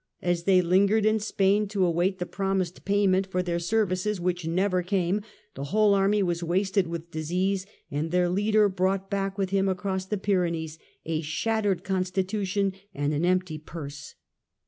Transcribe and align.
As 0.23 0.45
they 0.45 0.61
lingered 0.63 1.05
in 1.05 1.19
Spain 1.19 1.67
to 1.67 1.85
await 1.85 2.17
the 2.17 2.25
promised 2.25 2.85
payment 2.85 3.27
for 3.27 3.43
their 3.43 3.59
services, 3.59 4.19
which 4.19 4.47
never 4.47 4.81
came, 4.81 5.21
the 5.53 5.65
whole 5.65 5.93
army 5.93 6.23
was 6.23 6.41
wasted 6.41 6.87
with 6.87 7.11
disease, 7.11 7.67
and 7.91 8.09
their 8.09 8.27
leader 8.27 8.67
brought 8.67 9.11
back 9.11 9.37
with 9.37 9.51
him 9.51 9.69
across 9.69 10.05
the 10.07 10.17
Pyrenees 10.17 10.79
a 11.05 11.21
shattered 11.21 11.83
constitution 11.83 12.73
and 12.95 13.13
an 13.13 13.23
empty 13.25 13.59
purse. 13.59 14.15